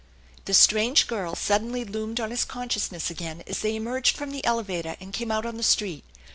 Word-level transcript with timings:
The 0.45 0.55
strange 0.55 1.05
girl 1.05 1.35
suddenly 1.35 1.85
loomed 1.85 2.19
on 2.19 2.31
his 2.31 2.43
consciousness 2.43 3.11
again 3.11 3.43
as 3.45 3.59
they 3.59 3.75
emerged 3.75 4.17
from 4.17 4.31
the 4.31 4.43
elevator 4.43 4.95
and 4.99 5.13
came 5.13 5.29
out 5.29 5.45
on 5.45 5.57
the 5.57 5.61
street. 5.61 6.03